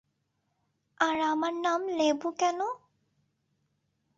[0.99, 2.59] আর আমার নাম লেবু কেন?